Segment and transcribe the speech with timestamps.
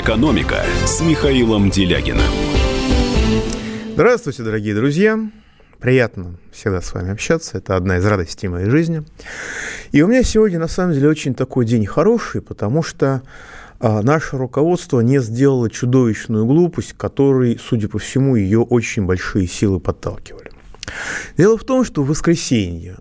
[0.00, 2.20] «Экономика» с Михаилом Делягиным.
[3.92, 5.20] Здравствуйте, дорогие друзья.
[5.78, 7.58] Приятно всегда с вами общаться.
[7.58, 9.04] Это одна из радостей моей жизни.
[9.92, 13.22] И у меня сегодня, на самом деле, очень такой день хороший, потому что
[13.78, 19.78] а, наше руководство не сделало чудовищную глупость, которой, судя по всему, ее очень большие силы
[19.78, 20.50] подталкивали.
[21.36, 22.96] Дело в том, что в воскресенье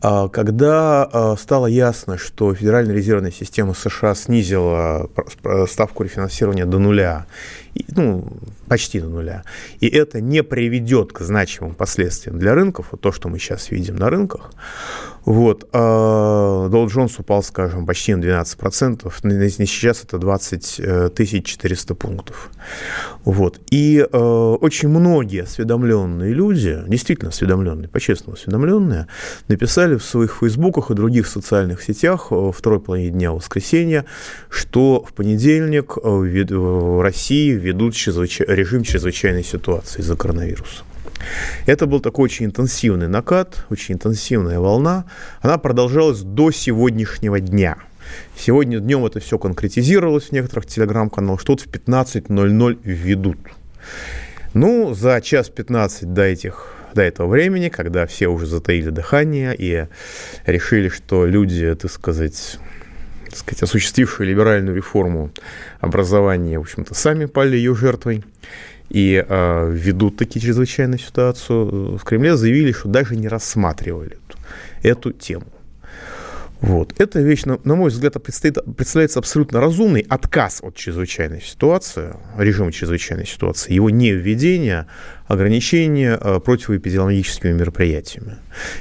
[0.00, 5.10] когда а, стало ясно, что Федеральная резервная система США снизила
[5.68, 7.26] ставку рефинансирования до нуля,
[7.88, 8.26] ну,
[8.66, 9.44] почти до нуля,
[9.80, 13.96] и это не приведет к значимым последствиям для рынков, вот то, что мы сейчас видим
[13.96, 14.52] на рынках,
[15.32, 19.12] вот, Dow Jones упал, скажем, почти на 12%,
[19.66, 20.80] сейчас это 20
[21.44, 22.50] 400 пунктов.
[23.24, 23.60] Вот.
[23.70, 29.06] И э, очень многие осведомленные люди, действительно осведомленные, по-честному осведомленные,
[29.48, 34.04] написали в своих фейсбуках и других социальных сетях э, во второй половине дня воскресенья,
[34.48, 38.40] что в понедельник э, в России ведут чрезвыч...
[38.40, 40.84] режим чрезвычайной ситуации из-за коронавируса.
[41.66, 45.04] Это был такой очень интенсивный накат, очень интенсивная волна.
[45.40, 47.76] Она продолжалась до сегодняшнего дня.
[48.36, 53.38] Сегодня днем это все конкретизировалось в некоторых телеграм-каналах, что-то в 15.00 введут.
[54.54, 59.86] Ну, за час 15 до этих до этого времени, когда все уже затаили дыхание и
[60.44, 62.58] решили, что люди, так сказать,
[63.26, 65.30] так сказать, осуществившие либеральную реформу
[65.80, 68.24] образования, в общем-то, сами пали ее жертвой
[68.90, 74.38] и э, ведут такие чрезвычайную ситуацию, в Кремле заявили, что даже не рассматривали эту,
[74.82, 75.46] эту тему.
[76.60, 76.92] Вот.
[76.98, 83.26] Эта вещь, на, на мой взгляд, представляется абсолютно разумный отказ от чрезвычайной ситуации, режима чрезвычайной
[83.26, 84.86] ситуации, его не введение,
[85.26, 88.36] ограничения э, противоэпидемиологическими мероприятиями.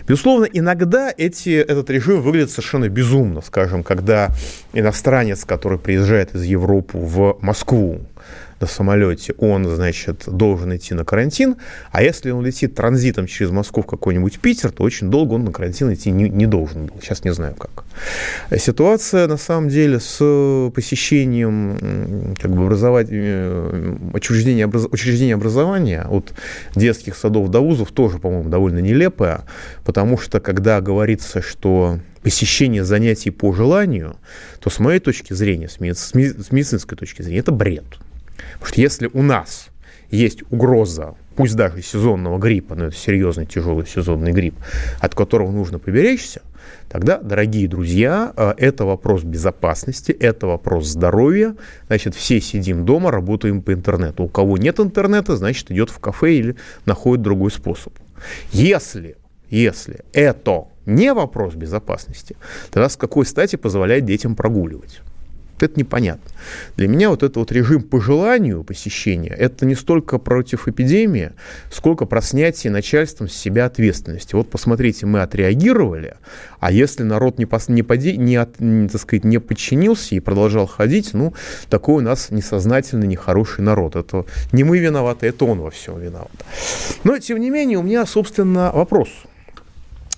[0.06, 4.32] Безусловно, иногда эти, этот режим выглядит совершенно безумно, скажем, когда
[4.74, 8.02] иностранец, который приезжает из Европы в Москву,
[8.60, 11.56] на самолете, он, значит, должен идти на карантин,
[11.92, 15.52] а если он летит транзитом через Москву в какой-нибудь Питер, то очень долго он на
[15.52, 16.96] карантин идти не, не должен был.
[17.02, 17.86] Сейчас не знаю как.
[18.58, 20.18] Ситуация, на самом деле, с
[20.74, 26.34] посещением как бы, образовать, э, учреждения, образ, учреждения образования от
[26.76, 29.46] детских садов до вузов тоже, по-моему, довольно нелепая,
[29.86, 34.18] потому что, когда говорится, что посещение занятий по желанию,
[34.60, 37.86] то с моей точки зрения, с медицинской точки зрения, это бред.
[38.54, 39.70] Потому что если у нас
[40.12, 44.56] есть угроза, пусть даже сезонного гриппа, но это серьезный тяжелый сезонный грипп,
[45.00, 46.42] от которого нужно поберечься,
[46.90, 51.56] тогда, дорогие друзья, э, это вопрос безопасности, это вопрос здоровья.
[51.88, 54.24] Значит, все сидим дома, работаем по интернету.
[54.24, 56.56] У кого нет интернета, значит, идет в кафе или
[56.86, 57.94] находит другой способ.
[58.52, 59.16] Если,
[59.50, 62.36] если это не вопрос безопасности,
[62.72, 65.02] тогда с какой стати позволяет детям прогуливать?
[65.64, 66.32] Это непонятно.
[66.78, 71.32] Для меня вот этот вот режим по желанию посещения, это не столько против эпидемии,
[71.72, 74.36] сколько про снятие начальством с себя ответственности.
[74.36, 76.16] Вот посмотрите, мы отреагировали,
[76.60, 80.20] а если народ не, пос, не, поди, не, от, не, так сказать, не подчинился и
[80.20, 81.34] продолжал ходить, ну,
[81.70, 83.96] такой у нас несознательный, нехороший народ.
[83.96, 86.32] Это не мы виноваты, это он во всем виноват.
[87.04, 89.10] Но, тем не менее, у меня, собственно, вопрос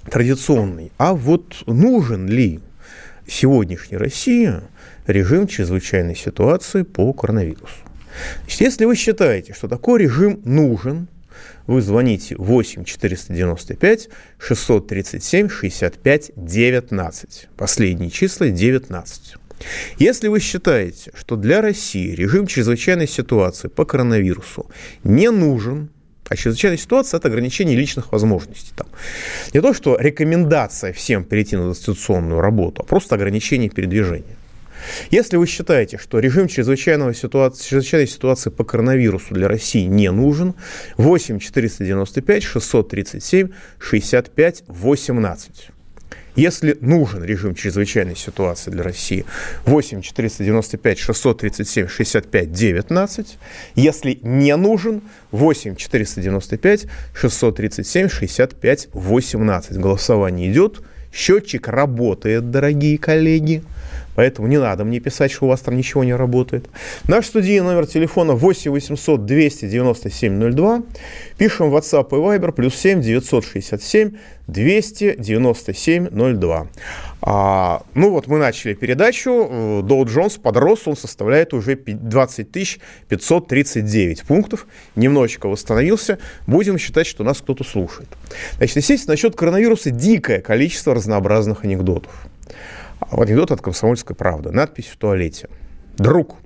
[0.09, 0.91] традиционный.
[0.97, 2.59] А вот нужен ли
[3.27, 4.53] сегодняшней России
[5.11, 7.75] режим чрезвычайной ситуации по коронавирусу.
[8.41, 11.07] Значит, если вы считаете, что такой режим нужен,
[11.67, 17.47] вы звоните 8 495 637 65 19.
[17.55, 19.35] Последние числа 19.
[19.99, 24.65] Если вы считаете, что для России режим чрезвычайной ситуации по коронавирусу
[25.03, 25.89] не нужен,
[26.27, 28.71] а чрезвычайная ситуация– это ограничение личных возможностей.
[28.75, 28.87] Там.
[29.53, 34.37] Не то, что рекомендация всем перейти на дистанционную работу, а просто ограничение передвижения.
[35.09, 40.55] Если вы считаете, что режим чрезвычайного ситуации, чрезвычайной ситуации по коронавирусу для России не нужен,
[40.97, 43.49] 8 495 637
[43.79, 45.71] 65 18.
[46.35, 49.25] Если нужен режим чрезвычайной ситуации для России,
[49.65, 53.37] 8 495 637 65 19.
[53.75, 55.01] Если не нужен,
[55.31, 59.77] 8 495 637 65 18.
[59.77, 60.81] Голосование идет.
[61.13, 63.63] Счетчик работает, дорогие коллеги.
[64.21, 66.69] Поэтому не надо мне писать, что у вас там ничего не работает.
[67.07, 70.83] Наш студийный номер телефона 8 800 297 02.
[71.39, 74.11] Пишем в WhatsApp и Viber плюс 7 967
[74.45, 76.07] 297
[76.39, 76.67] 02.
[77.23, 79.81] А, ну вот мы начали передачу.
[79.83, 84.67] Доу Джонс подрос, он составляет уже 20 539 пунктов.
[84.95, 86.19] Немножечко восстановился.
[86.45, 88.09] Будем считать, что нас кто-то слушает.
[88.57, 92.27] Значит, естественно, насчет коронавируса дикое количество разнообразных анекдотов.
[93.09, 94.51] Анекдот от «Комсомольской правды».
[94.51, 95.49] Надпись в туалете.
[95.97, 96.37] «Друг,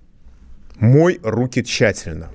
[0.79, 2.29] Мой руки тщательно.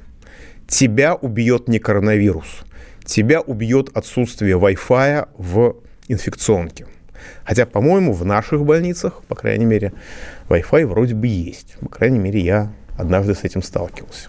[0.67, 2.63] Тебя убьет не коронавирус.
[3.05, 5.77] Тебя убьет отсутствие Wi-Fi в
[6.09, 6.87] инфекционке.
[7.45, 9.93] Хотя, по-моему, в наших больницах, по крайней мере,
[10.49, 11.77] Wi-Fi вроде бы есть.
[11.81, 14.29] По крайней мере, я однажды с этим сталкивался.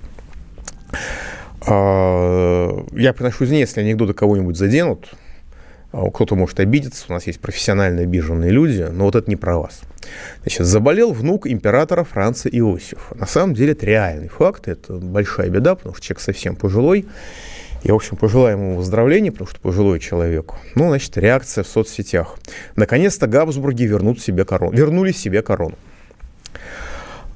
[1.68, 5.14] А, я приношу извинения, если анекдоты кого-нибудь заденут.
[5.92, 9.58] А, кто-то может обидеться, у нас есть профессионально обиженные люди, но вот это не про
[9.58, 9.82] вас.
[10.42, 13.16] Значит, заболел внук императора Франца Иосифа.
[13.16, 17.06] На самом деле это реальный факт, это большая беда, потому что человек совсем пожилой.
[17.84, 20.54] Я, в общем, пожелаю ему выздоровления, потому что пожилой человек.
[20.76, 22.38] Ну, значит, реакция в соцсетях.
[22.76, 25.76] Наконец-то Габсбурги вернут себе корону, вернули себе корону.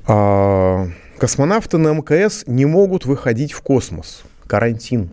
[0.08, 0.88] А,
[1.18, 4.24] космонавты на МКС не могут выходить в космос.
[4.46, 5.10] Карантин.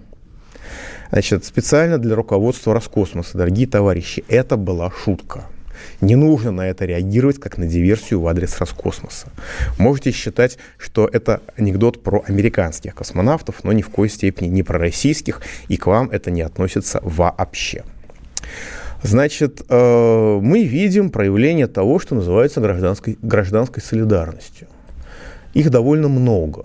[1.13, 5.45] Значит, специально для руководства Роскосмоса, дорогие товарищи, это была шутка.
[6.01, 9.27] Не нужно на это реагировать как на диверсию в адрес Роскосмоса.
[9.77, 14.79] Можете считать, что это анекдот про американских космонавтов, но ни в коей степени не про
[14.79, 17.85] российских, и к вам это не относится вообще.
[19.03, 24.67] Значит, э, мы видим проявление того, что называется гражданской, гражданской солидарностью.
[25.53, 26.65] Их довольно много.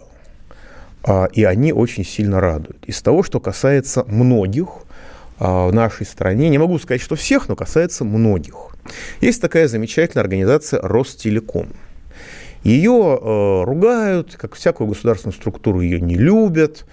[1.03, 2.83] А, и они очень сильно радуют.
[2.85, 4.69] Из того, что касается многих
[5.39, 8.75] а, в нашей стране, не могу сказать, что всех, но касается многих.
[9.21, 11.67] Есть такая замечательная организация Ростелеком.
[12.63, 16.85] Ее э, ругают, как всякую государственную структуру ее не любят.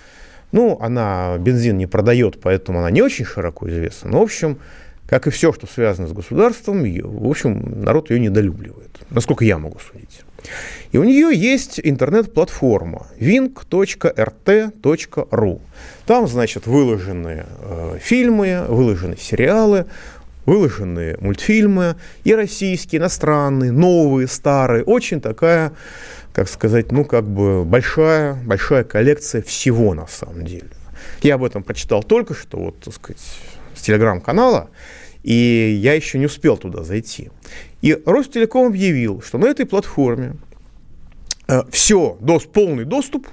[0.53, 4.11] Ну, она бензин не продает, поэтому она не очень широко известна.
[4.11, 4.59] Но, в общем,
[5.07, 9.79] как и все, что связано с государством, в общем, народ ее недолюбливает, насколько я могу
[9.79, 10.23] судить.
[10.93, 13.51] И у нее есть интернет-платформа wing.rt.ru.
[16.07, 19.87] Там, значит, выложены э, фильмы, выложены сериалы,
[20.47, 24.85] выложены мультфильмы и российские, иностранные, новые, старые.
[24.85, 25.73] Очень такая,
[26.33, 30.69] как сказать, ну, как бы большая, большая коллекция всего на самом деле.
[31.23, 33.23] Я об этом прочитал только что, вот, так сказать,
[33.85, 34.71] телеграм-канала,
[35.23, 37.31] и я еще не успел туда зайти.
[37.83, 40.37] И Ростелеком объявил, что на этой платформе
[41.49, 43.29] э, все, дос, полный доступ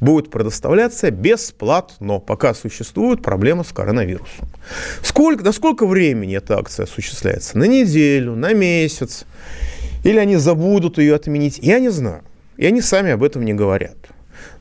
[0.00, 4.48] будет предоставляться бесплатно, пока существует проблема с коронавирусом.
[5.02, 7.58] Сколько, до сколько времени эта акция осуществляется?
[7.58, 9.24] На неделю, на месяц?
[10.04, 11.58] Или они забудут ее отменить?
[11.58, 12.22] Я не знаю.
[12.56, 13.96] И они сами об этом не говорят.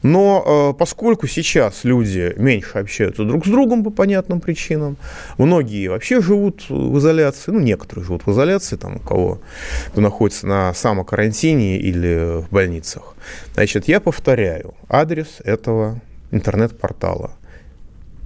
[0.03, 4.97] Но э, поскольку сейчас люди меньше общаются друг с другом по понятным причинам,
[5.37, 9.39] многие вообще живут в изоляции, ну, некоторые живут в изоляции, там, у кого
[9.87, 13.15] кто находится на самокарантине или в больницах,
[13.53, 15.99] значит, я повторяю адрес этого
[16.31, 17.31] интернет-портала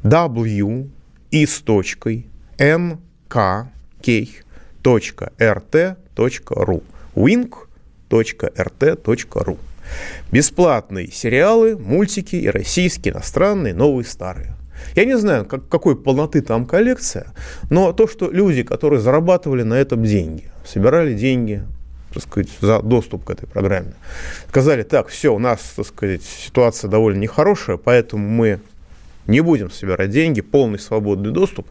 [0.03, 0.89] w
[1.31, 2.25] и с точкой
[2.57, 3.63] nkk.rt.ru
[7.15, 7.57] wink.rt.ru
[10.31, 14.55] Бесплатные сериалы, мультики и российские, иностранные, новые, старые.
[14.95, 17.33] Я не знаю, как, какой полноты там коллекция,
[17.69, 21.63] но то, что люди, которые зарабатывали на этом деньги, собирали деньги,
[22.13, 23.93] так сказать, за доступ к этой программе,
[24.49, 28.59] сказали, так, все, у нас, так сказать, ситуация довольно нехорошая, поэтому мы
[29.27, 31.67] не будем собирать деньги, полный свободный доступ.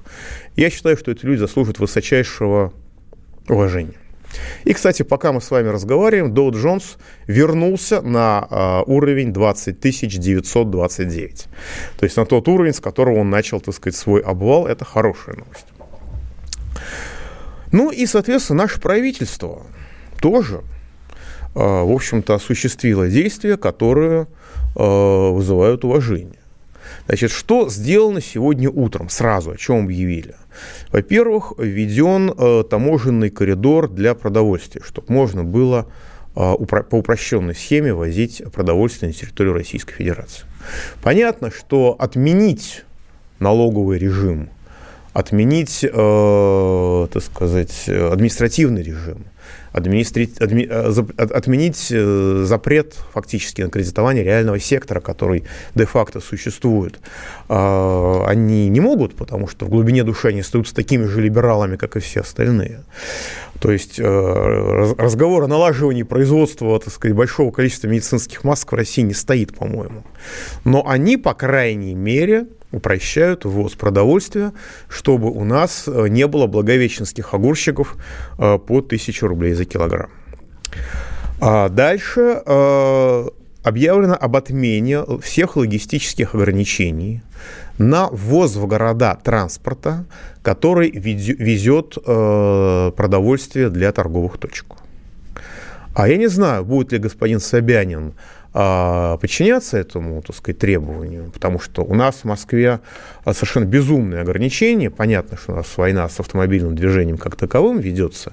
[0.56, 2.72] Я считаю, что эти люди заслуживают высочайшего
[3.48, 3.94] уважения.
[4.65, 11.46] И, кстати, пока мы с вами разговариваем, Доу Джонс вернулся на э, уровень 20 929.
[11.99, 14.67] То есть на тот уровень, с которого он начал, так сказать, свой обвал.
[14.67, 15.67] Это хорошая новость.
[17.72, 19.63] Ну и, соответственно, наше правительство
[20.20, 20.60] тоже, э,
[21.55, 24.27] в общем-то, осуществило действия, которые
[24.77, 26.40] э, вызывают уважение.
[27.10, 30.36] Значит, что сделано сегодня утром, сразу, о чем объявили?
[30.93, 35.88] Во-первых, введен э, таможенный коридор для продовольствия, чтобы можно было
[36.36, 40.44] э, по упрощенной схеме возить продовольствие на территорию Российской Федерации.
[41.02, 42.84] Понятно, что отменить
[43.40, 44.48] налоговый режим,
[45.12, 49.24] отменить, э, так сказать, административный режим–
[49.72, 50.31] администри...
[50.39, 50.67] адми...
[50.69, 56.98] Э, отменить э, запрет фактически на кредитование реального сектора, который де-факто существует,
[57.48, 61.96] а, они не могут, потому что в глубине души они остаются такими же либералами, как
[61.96, 62.82] и все остальные.
[63.60, 69.03] То есть э, разговор о налаживании производства так сказать, большого количества медицинских масок в России
[69.03, 70.03] не стоит, по-моему.
[70.65, 74.53] Но они, по крайней мере, упрощают ввоз продовольствия,
[74.89, 77.96] чтобы у нас э, не было благовещенских огурчиков
[78.39, 80.10] э, по 1000 рублей за килограмм.
[81.41, 83.29] А дальше э,
[83.62, 87.22] объявлено об отмене всех логистических ограничений
[87.79, 90.05] на ввоз в города транспорта,
[90.43, 94.67] который везет продовольствие для торговых точек.
[95.94, 98.12] А я не знаю, будет ли господин Собянин
[98.52, 102.80] подчиняться этому, так сказать, требованию, потому что у нас в Москве
[103.24, 104.90] совершенно безумные ограничения.
[104.90, 108.32] Понятно, что у нас война с автомобильным движением как таковым ведется.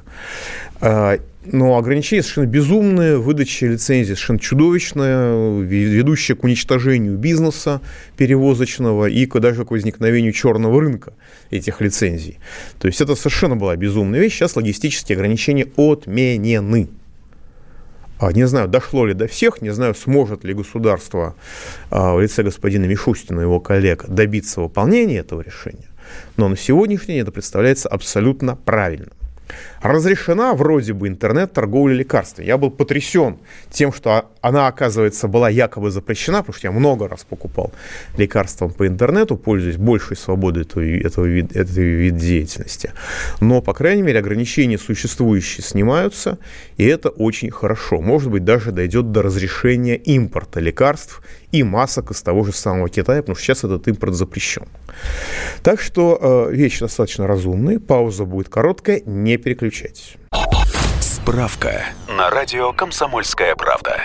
[0.82, 7.82] А, но ограничения совершенно безумные, выдача лицензий совершенно чудовищная, ведущая к уничтожению бизнеса
[8.18, 11.14] перевозочного и даже к возникновению черного рынка
[11.52, 12.40] этих лицензий.
[12.80, 14.34] То есть это совершенно была безумная вещь.
[14.34, 16.90] Сейчас логистические ограничения отменены.
[18.20, 21.36] А, не знаю, дошло ли до всех, не знаю, сможет ли государство
[21.90, 25.88] а, в лице господина Мишустина и его коллег добиться выполнения этого решения,
[26.36, 29.12] но на сегодняшний день это представляется абсолютно правильным.
[29.82, 32.46] Разрешена вроде бы интернет-торговля лекарствами.
[32.46, 33.38] Я был потрясен
[33.70, 37.72] тем, что она, оказывается, была якобы запрещена, потому что я много раз покупал
[38.18, 42.92] лекарства по интернету, пользуясь большей свободой этого, этого, вид, этого вида деятельности.
[43.40, 46.38] Но, по крайней мере, ограничения существующие снимаются,
[46.78, 48.02] и это очень хорошо.
[48.02, 53.22] Может быть, даже дойдет до разрешения импорта лекарств и масок из того же самого Китая,
[53.22, 54.68] потому что сейчас этот импорт запрещен.
[55.64, 60.16] Так что э, вещь достаточно разумная, пауза будет короткая, не переключайтесь.
[61.00, 64.02] Справка на радио «Комсомольская правда».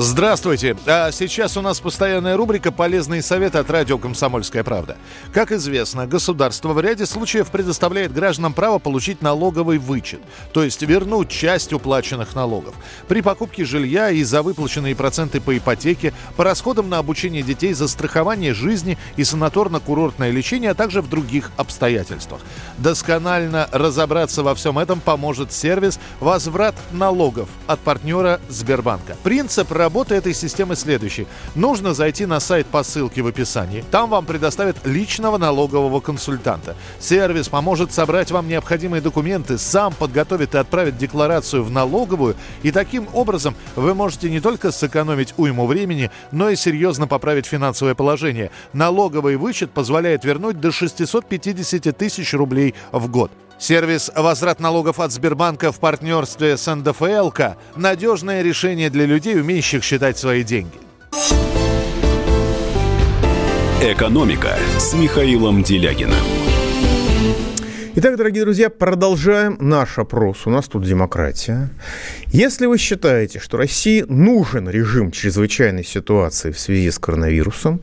[0.00, 0.76] Здравствуйте.
[0.86, 4.96] А сейчас у нас постоянная рубрика «Полезные советы от радио «Комсомольская правда».
[5.32, 10.20] Как известно, государство в ряде случаев предоставляет гражданам право получить налоговый вычет,
[10.52, 12.76] то есть вернуть часть уплаченных налогов.
[13.08, 17.88] При покупке жилья и за выплаченные проценты по ипотеке, по расходам на обучение детей, за
[17.88, 22.40] страхование жизни и санаторно-курортное лечение, а также в других обстоятельствах.
[22.76, 29.16] Досконально разобраться во всем этом поможет сервис «Возврат налогов» от партнера Сбербанка.
[29.24, 31.26] Принцип работы работы этой системы следующий.
[31.54, 33.82] Нужно зайти на сайт по ссылке в описании.
[33.90, 36.76] Там вам предоставят личного налогового консультанта.
[37.00, 42.36] Сервис поможет собрать вам необходимые документы, сам подготовит и отправит декларацию в налоговую.
[42.62, 47.94] И таким образом вы можете не только сэкономить уйму времени, но и серьезно поправить финансовое
[47.94, 48.50] положение.
[48.74, 53.30] Налоговый вычет позволяет вернуть до 650 тысяч рублей в год.
[53.58, 60.16] Сервис «Возврат налогов от Сбербанка» в партнерстве с НДФЛК– надежное решение для людей, умеющих считать
[60.16, 60.78] свои деньги.
[63.82, 66.24] «Экономика» с Михаилом Делягиным.
[67.96, 70.46] Итак, дорогие друзья, продолжаем наш опрос.
[70.46, 71.68] У нас тут демократия.
[72.28, 77.80] Если вы считаете, что России нужен режим чрезвычайной ситуации в связи с коронавирусом,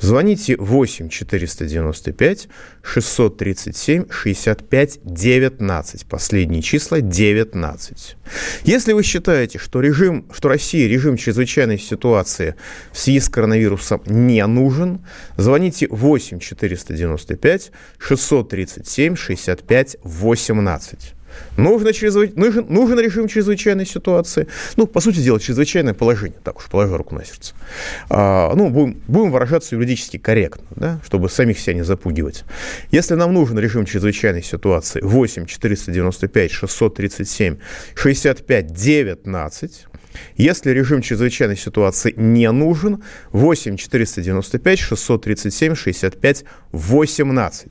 [0.00, 2.48] звоните 8 495
[2.82, 6.06] 637 65 19.
[6.06, 8.16] Последние числа 19.
[8.64, 12.54] Если вы считаете, что, режим, что России режим чрезвычайной ситуации
[12.92, 15.04] в связи с коронавирусом не нужен,
[15.36, 21.14] звоните 8 495 637 65 18.
[21.56, 22.32] Нужно чрезвы...
[22.36, 24.48] нужен, нужен режим чрезвычайной ситуации.
[24.76, 27.54] Ну, по сути дела, чрезвычайное положение, так уж положа руку на сердце.
[28.10, 32.44] А, ну, будем, будем выражаться юридически корректно, да, чтобы самих себя не запугивать.
[32.90, 37.56] Если нам нужен режим чрезвычайной ситуации 8 495 637
[37.94, 39.86] 65 19,
[40.36, 43.02] если режим чрезвычайной ситуации не нужен,
[43.32, 47.66] 8 495 637 65 18.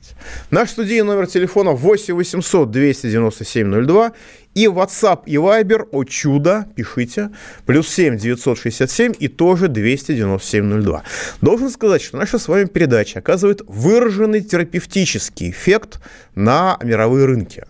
[0.50, 4.12] Наш студийный номер телефона 8 800 297 02
[4.54, 7.30] и WhatsApp и Viber, о чудо, пишите,
[7.66, 11.02] плюс 7 967 и тоже 297 02.
[11.40, 16.00] Должен сказать, что наша с вами передача оказывает выраженный терапевтический эффект
[16.34, 17.64] на мировые рынки.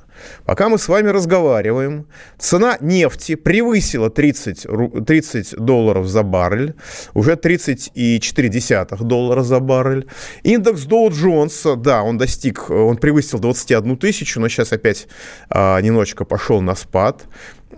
[0.45, 2.07] Пока мы с вами разговариваем,
[2.39, 4.67] цена нефти превысила 30,
[5.07, 6.75] 30 долларов за баррель,
[7.15, 10.07] уже 30,4 доллара за баррель.
[10.43, 15.07] Индекс Доу Джонса, да, он достиг, он превысил 21 тысячу, но сейчас опять
[15.49, 17.25] а, немножечко пошел на спад.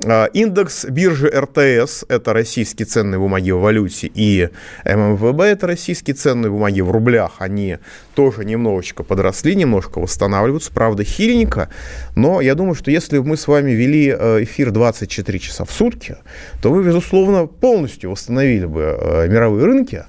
[0.04, 4.50] А, индекс биржи РТС– это российские ценные бумаги в валюте, и
[4.84, 7.36] ММВБ– это российские ценные бумаги в рублях.
[7.38, 7.78] Они
[8.14, 11.70] тоже немножечко подросли, немножко восстанавливаются, правда, хиленько.
[12.14, 16.16] Но я думаю, что если мы с вами вели э, эфир 24 часа в сутки,
[16.62, 20.04] то вы, безусловно, полностью восстановили бы э, мировые рынки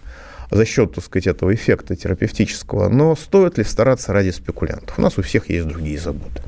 [0.52, 2.90] за счет, так сказать, этого эффекта терапевтического.
[2.90, 4.98] Но стоит ли стараться ради спекулянтов?
[4.98, 6.42] У нас у всех есть другие заботы.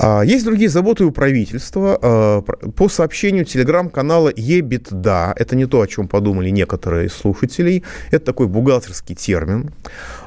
[0.00, 1.98] А, есть другие заботы у правительства.
[2.00, 8.26] А, по сообщению телеграм-канала ЕБИТДА, это не то, о чем подумали некоторые из слушателей, это
[8.26, 9.72] такой бухгалтерский термин.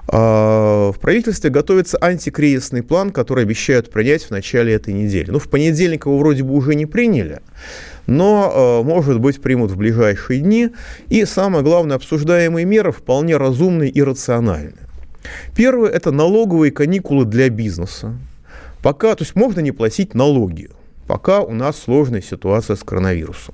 [0.07, 5.31] А, в правительстве готовится антикризисный план, который обещают принять в начале этой недели.
[5.31, 7.39] Ну, в понедельник его вроде бы уже не приняли,
[8.07, 10.69] но, может быть, примут в ближайшие дни.
[11.07, 14.73] И самое главное, обсуждаемые меры вполне разумные и рациональные.
[15.55, 18.15] Первое– это налоговые каникулы для бизнеса.
[18.81, 20.69] Пока, то есть можно не платить налоги.
[21.07, 23.53] пока у нас сложная ситуация с коронавирусом.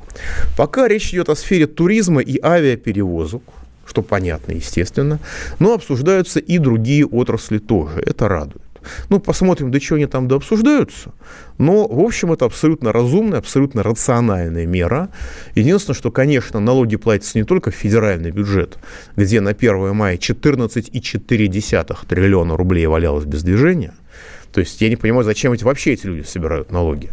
[0.56, 3.42] Пока речь идет о сфере туризма и авиаперевозок,
[3.86, 5.20] что понятно, естественно,
[5.60, 8.00] но обсуждаются и другие отрасли тоже.
[8.06, 8.62] Это радует.
[9.10, 11.12] Ну, посмотрим, до чего они там дообсуждаются.
[11.58, 15.10] Но, в общем, это абсолютно разумная, абсолютно рациональная мера.
[15.56, 18.78] Единственное, что, конечно, налоги платятся не только в федеральный бюджет,
[19.16, 23.94] где на 1 мая 14,4 триллиона рублей валялось без движения–
[24.52, 27.10] то есть я не понимаю, зачем эти, вообще эти люди собирают налоги.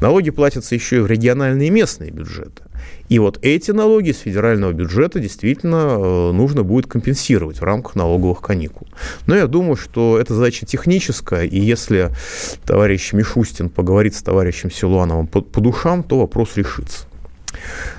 [0.00, 2.62] Налоги платятся еще и в региональные и местные бюджеты.
[3.08, 8.40] И вот эти налоги с федерального бюджета действительно э, нужно будет компенсировать в рамках налоговых
[8.40, 8.86] каникул.
[9.26, 12.10] Но я думаю, что это задача техническая, и если
[12.64, 17.06] товарищ Мишустин поговорит с товарищем Силуановым по, по душам, то вопрос решится.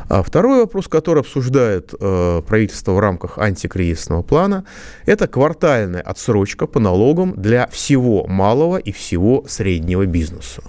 [0.08, 4.66] А второй вопрос, который обсуждает э, правительство в рамках антикризисного плана,
[5.06, 10.62] это квартальная отсрочка по налогам для всего малого и всего среднего бизнеса.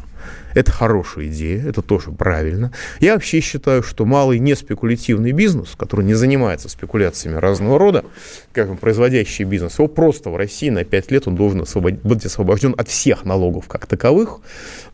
[0.56, 2.72] Это хорошая идея, это тоже правильно.
[2.98, 8.06] Я вообще считаю, что малый не спекулятивный бизнес, который не занимается спекуляциями разного рода,
[8.52, 11.94] как производящий бизнес, его просто в России на 5 лет он должен освобод...
[12.02, 14.38] быть освобожден от всех налогов как таковых,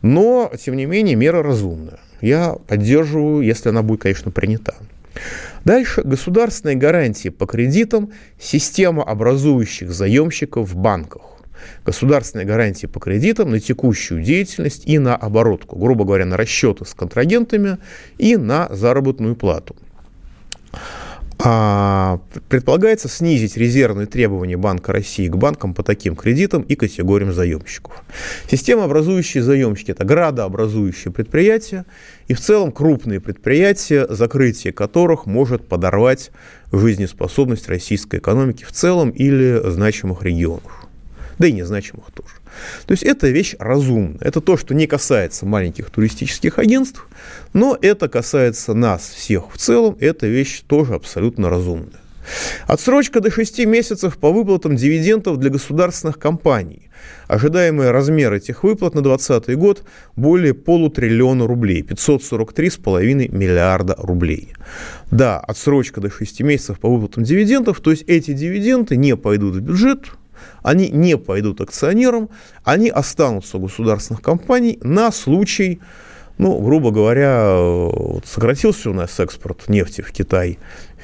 [0.01, 1.99] но, тем не менее, мера разумная.
[2.23, 4.75] Я поддерживаю, если она будет, конечно, принята.
[5.65, 11.21] Дальше государственные гарантии по кредитам, система образующих заемщиков в банках
[11.85, 16.93] государственные гарантии по кредитам на текущую деятельность и на оборотку, грубо говоря, на расчеты с
[16.93, 17.77] контрагентами
[18.17, 19.75] и на заработную плату.
[21.45, 28.03] А, предполагается снизить резервные требования Банка России к банкам по таким кредитам и категориям заемщиков.
[28.49, 31.85] Система образующие заемщики– это градообразующие предприятия
[32.27, 36.31] и в целом крупные предприятия, закрытие которых может подорвать
[36.71, 40.83] жизнеспособность российской экономики в целом или значимых регионах
[41.39, 42.35] да и незначимых тоже.
[42.85, 44.17] То есть это вещь разумная.
[44.21, 47.07] Это то, что не касается маленьких туристических агентств,
[47.53, 49.97] но это касается нас всех в целом.
[49.99, 51.99] Это вещь тоже абсолютно разумная.
[52.67, 56.89] Отсрочка до 6 месяцев по выплатам дивидендов для государственных компаний.
[57.27, 59.83] Ожидаемый размер этих выплат на 2020 год
[60.15, 64.53] более полутриллиона рублей, 543,5 миллиарда рублей.
[65.11, 69.61] Да, отсрочка до 6 месяцев по выплатам дивидендов, то есть эти дивиденды не пойдут в
[69.61, 70.11] бюджет,
[70.61, 72.29] они не пойдут акционерам,
[72.63, 75.79] они останутся у государственных компаний на случай,
[76.37, 80.57] ну, грубо говоря, вот сократился у нас экспорт нефти в Китай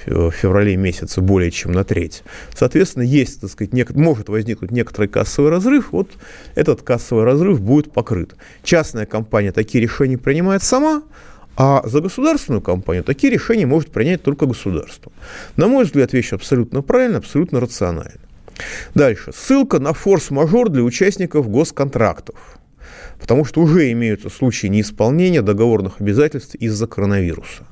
[0.05, 2.23] в феврале месяце более чем на треть.
[2.53, 6.09] Соответственно, есть, так сказать, нек- может возникнуть некоторый кассовый разрыв, вот
[6.55, 8.35] этот кассовый разрыв будет покрыт.
[8.63, 11.03] Частная компания такие решения принимает сама,
[11.57, 15.11] а за государственную компанию такие решения может принять только государство.
[15.57, 18.21] На мой взгляд, вещь абсолютно правильная, абсолютно рациональная.
[18.95, 19.31] Дальше.
[19.35, 22.59] Ссылка на форс-мажор для участников госконтрактов.
[23.19, 27.63] Потому что уже имеются случаи неисполнения договорных обязательств из-за коронавируса.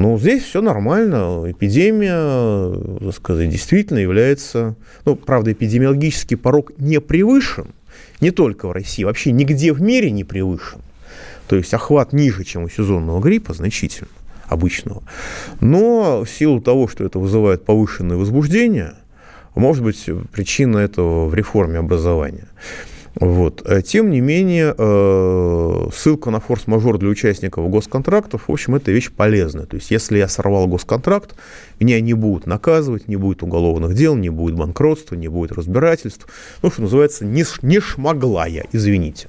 [0.00, 1.44] Но здесь все нормально.
[1.50, 4.74] Эпидемия, так сказать, действительно является...
[5.04, 7.66] Ну, правда, эпидемиологический порог не превышен.
[8.22, 10.80] Не только в России, вообще нигде в мире не превышен.
[11.48, 14.08] То есть охват ниже, чем у сезонного гриппа, значительно
[14.46, 15.02] обычного.
[15.60, 18.94] Но в силу того, что это вызывает повышенное возбуждение–
[19.54, 22.46] может быть, причина этого в реформе образования.
[23.14, 23.62] Вот.
[23.64, 29.10] Э, тем не менее, э, ссылка на форс-мажор для участников госконтрактов, в общем, это вещь
[29.10, 29.66] полезная.
[29.66, 31.34] То есть, если я сорвал госконтракт,
[31.80, 36.26] меня не будут наказывать, не будет уголовных дел, не будет банкротства, не будет разбирательств.
[36.62, 39.26] Ну, что называется, не, не шмогла я, извините.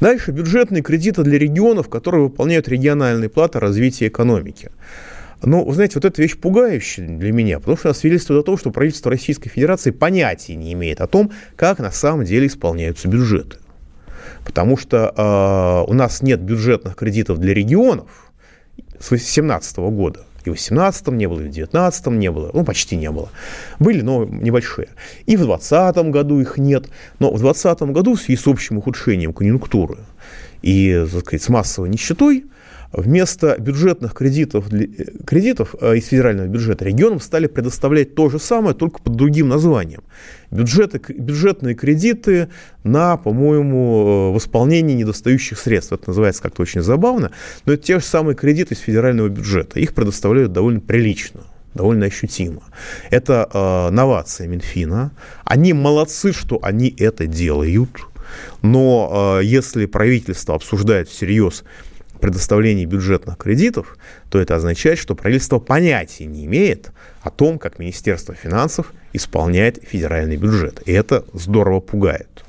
[0.00, 4.70] Дальше бюджетные кредиты для регионов, которые выполняют региональные платы развития экономики.
[5.42, 8.56] Но, вы знаете, вот эта вещь пугающая для меня, потому что она свидетельствует о том,
[8.56, 13.58] что правительство Российской Федерации понятия не имеет о том, как на самом деле исполняются бюджеты.
[14.44, 18.32] Потому что э, у нас нет бюджетных кредитов для регионов
[18.98, 20.20] с 2017 года.
[20.44, 23.28] И в 2018 не было, и в 2019 не было, ну, почти не было.
[23.80, 24.88] Были, но небольшие.
[25.26, 26.88] И в 2020 году их нет.
[27.18, 29.98] Но в 2020 году в связи с общим ухудшением конъюнктуры
[30.62, 32.44] и, так сказать, с массовой нищетой,
[32.92, 34.68] Вместо бюджетных кредитов,
[35.26, 40.02] кредитов э, из федерального бюджета регионам стали предоставлять то же самое, только под другим названием.
[40.50, 42.48] Бюджеты, бюджетные кредиты
[42.84, 45.92] на, по-моему, э, восполнение недостающих средств.
[45.92, 47.32] Это называется как-то очень забавно,
[47.64, 49.80] но это те же самые кредиты из федерального бюджета.
[49.80, 51.42] Их предоставляют довольно прилично
[51.74, 52.62] довольно ощутимо.
[53.10, 55.12] Это э, новация Минфина.
[55.44, 57.90] Они молодцы, что они это делают.
[58.62, 61.64] Но э, если правительство обсуждает всерьез
[62.18, 63.96] предоставлении бюджетных кредитов,
[64.30, 70.36] то это означает, что правительство понятия не имеет о том, как Министерство финансов исполняет федеральный
[70.36, 70.82] бюджет.
[70.86, 72.44] И это здорово пугает.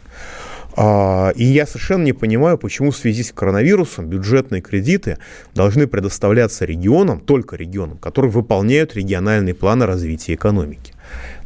[0.80, 5.17] А, и я совершенно не понимаю, почему в связи с коронавирусом бюджетные кредиты
[5.56, 10.93] должны предоставляться регионам, только регионам, которые выполняют региональные планы развития экономики.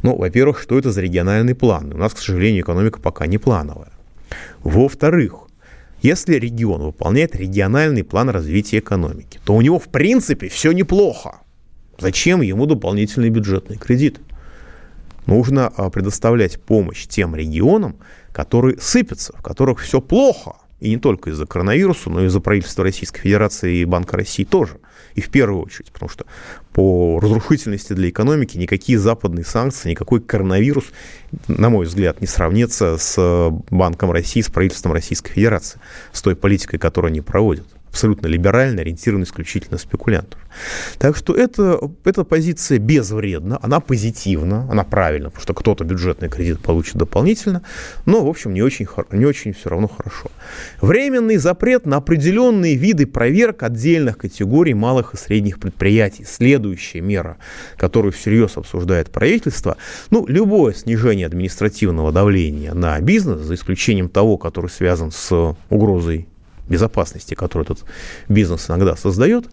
[0.02, 1.94] Ну, во-первых, что это за региональный план?
[1.94, 3.92] У нас, к сожалению, экономика пока не плановая.
[4.62, 5.48] Во-вторых,
[6.02, 11.40] если регион выполняет региональный план развития экономики, то у него, в принципе, все неплохо.
[11.98, 14.18] Зачем ему дополнительный бюджетный кредит?
[15.26, 17.96] Нужно а, предоставлять помощь тем регионам,
[18.32, 20.56] которые сыпятся, в которых все плохо.
[20.82, 24.80] И не только из-за коронавируса, но и из-за правительства Российской Федерации и Банка России тоже.
[25.14, 26.26] И в первую очередь, потому что
[26.72, 30.86] по разрушительности для экономики никакие западные санкции, никакой коронавирус,
[31.46, 35.78] на мой взгляд, не сравнится с Банком России, с правительством Российской Федерации,
[36.12, 40.40] с той политикой, которую они проводят абсолютно либерально, ориентирован исключительно на спекулянтов.
[40.98, 46.60] Так что это, эта позиция безвредна, она позитивна, она правильна, потому что кто-то бюджетный кредит
[46.60, 47.62] получит дополнительно,
[48.06, 50.30] но, в общем, не очень, не очень все равно хорошо.
[50.80, 56.24] Временный запрет на определенные виды проверок отдельных категорий малых и средних предприятий.
[56.24, 57.36] Следующая мера,
[57.76, 59.76] которую всерьез обсуждает правительство,
[60.10, 66.26] ну, любое снижение административного давления на бизнес, за исключением того, который связан с угрозой
[66.68, 67.84] безопасности, которую этот
[68.28, 69.46] бизнес иногда создает,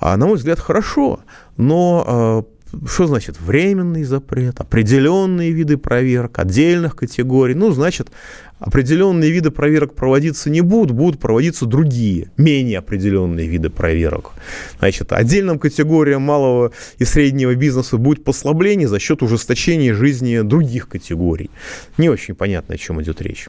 [0.00, 1.20] а, на мой взгляд, хорошо.
[1.56, 2.44] Но а,
[2.86, 7.54] что значит временный запрет, определенные виды проверок, отдельных категорий?
[7.54, 8.10] Ну, значит,
[8.58, 14.32] определенные виды проверок проводиться не будут, будут проводиться другие, менее определенные виды проверок.
[14.78, 21.50] Значит, отдельным категориям малого и среднего бизнеса будет послабление за счет ужесточения жизни других категорий.
[21.98, 23.48] Не очень понятно, о чем идет речь.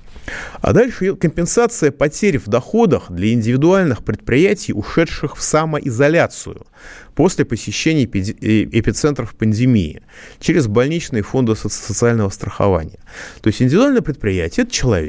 [0.61, 6.65] А дальше компенсация потерь в доходах для индивидуальных предприятий, ушедших в самоизоляцию
[7.13, 10.01] после посещения эпицентров пандемии
[10.39, 12.99] через больничные фонды социального страхования.
[13.41, 15.04] То есть индивидуальное предприятие– это человек.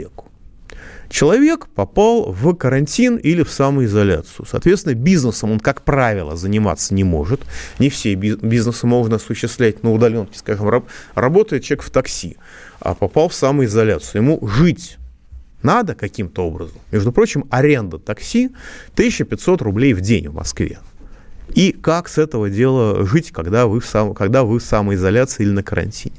[1.08, 4.46] Человек попал в карантин или в самоизоляцию.
[4.48, 7.42] Соответственно, бизнесом он, как правило, заниматься не может.
[7.78, 10.36] Не все бизнесы можно осуществлять на удаленке.
[10.38, 12.36] Скажем, работает человек в такси,
[12.80, 14.22] а попал в самоизоляцию.
[14.22, 14.98] Ему жить
[15.62, 16.78] надо каким-то образом.
[16.90, 18.50] Между прочим, аренда такси
[18.94, 20.78] 1500 рублей в день в Москве
[21.54, 25.50] и как с этого дела жить, когда вы в, сам, когда вы в самоизоляции или
[25.50, 26.16] на карантине.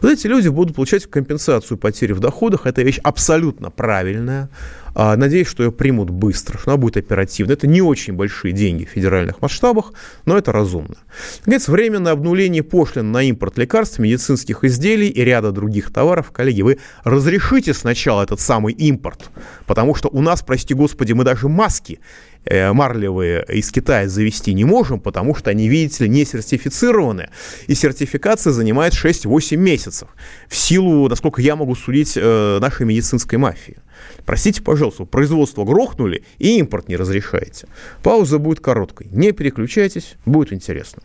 [0.00, 2.66] Вот эти люди будут получать компенсацию потери в доходах.
[2.66, 4.48] Это вещь абсолютно правильная.
[4.94, 7.52] А, надеюсь, что ее примут быстро, что она будет оперативна.
[7.52, 9.92] Это не очень большие деньги в федеральных масштабах,
[10.24, 10.96] но это разумно.
[11.40, 16.30] Наконец, временное обнуление пошлин на импорт лекарств, медицинских изделий и ряда других товаров.
[16.30, 19.30] Коллеги, вы разрешите сначала этот самый импорт,
[19.66, 22.00] потому что у нас, прости господи, мы даже маски
[22.46, 27.28] Э, марлевые из Китая завести не можем, потому что они, видите ли, не сертифицированы.
[27.66, 30.08] И сертификация занимает 6-8 месяцев.
[30.48, 33.76] В силу, насколько я могу судить, э, нашей медицинской мафии.
[34.24, 37.68] Простите, пожалуйста, производство грохнули и импорт не разрешаете.
[38.02, 39.08] Пауза будет короткой.
[39.10, 41.02] Не переключайтесь, будет интересно.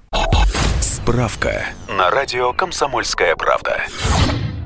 [0.81, 3.84] Справка на радио «Комсомольская правда».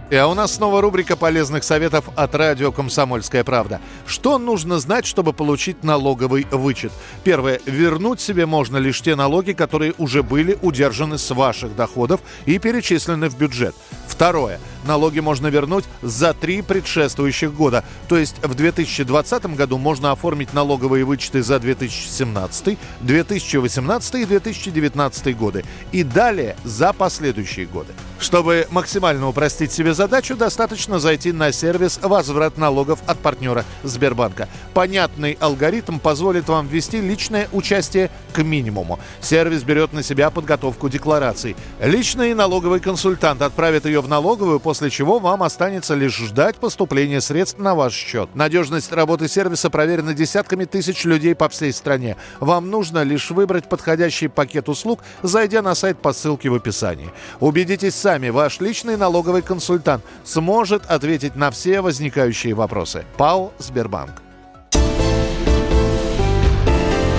[0.09, 3.79] И а у нас снова рубрика полезных советов от радио «Комсомольская правда».
[4.07, 6.91] Что нужно знать, чтобы получить налоговый вычет?
[7.23, 7.61] Первое.
[7.67, 13.29] Вернуть себе можно лишь те налоги, которые уже были удержаны с ваших доходов и перечислены
[13.29, 13.75] в бюджет.
[14.07, 14.59] Второе.
[14.83, 17.85] Налоги можно вернуть за три предшествующих года.
[18.07, 25.63] То есть в 2020 году можно оформить налоговые вычеты за 2017, 2018 и 2019 годы.
[25.91, 27.93] И далее за последующие годы.
[28.19, 34.49] Чтобы максимально упростить себе задачу, достаточно зайти на сервис «Возврат налогов» от партнера Сбербанка.
[34.73, 38.99] Понятный алгоритм позволит вам ввести личное участие к минимуму.
[39.21, 41.55] Сервис берет на себя подготовку деклараций.
[41.79, 47.57] Личный налоговый консультант отправит ее в налоговую, после чего вам останется лишь ждать поступления средств
[47.57, 48.35] на ваш счет.
[48.35, 52.17] Надежность работы сервиса проверена десятками тысяч людей по всей стране.
[52.41, 57.09] Вам нужно лишь выбрать подходящий пакет услуг, зайдя на сайт по ссылке в описании.
[57.39, 63.05] Убедитесь сами, ваш личный налоговый консультант сможет ответить на все возникающие вопросы.
[63.17, 64.23] ПАО «Сбербанк».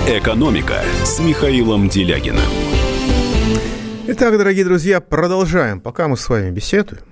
[0.07, 2.41] «Экономика» с Михаилом Делягиным.
[4.07, 5.79] Итак, дорогие друзья, продолжаем.
[5.79, 7.03] Пока мы с вами беседуем,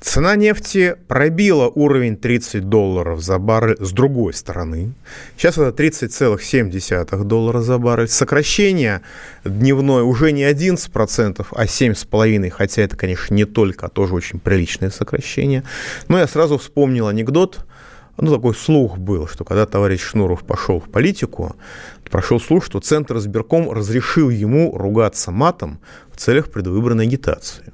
[0.00, 4.94] Цена нефти пробила уровень 30 долларов за баррель с другой стороны.
[5.36, 8.08] Сейчас это 30,7 доллара за баррель.
[8.08, 9.02] Сокращение
[9.44, 14.90] дневное уже не 11%, а 7,5%, хотя это, конечно, не только, а тоже очень приличное
[14.90, 15.62] сокращение.
[16.08, 17.64] Но я сразу вспомнил анекдот,
[18.18, 21.56] ну, такой слух был, что когда товарищ Шнуров пошел в политику,
[22.10, 25.80] прошел слух, что Центр избирком разрешил ему ругаться матом
[26.12, 27.72] в целях предвыборной агитации.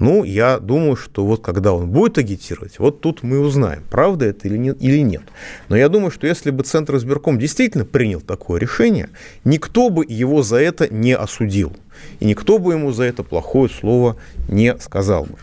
[0.00, 4.48] Ну, я думаю, что вот когда он будет агитировать, вот тут мы узнаем, правда это
[4.48, 4.78] или нет.
[4.80, 5.22] Или нет.
[5.68, 9.10] Но я думаю, что если бы Центр избирком действительно принял такое решение,
[9.44, 11.76] никто бы его за это не осудил.
[12.18, 14.16] И никто бы ему за это плохое слово
[14.48, 15.36] не сказал бы.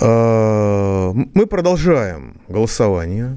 [0.00, 3.36] А, мы продолжаем голосование.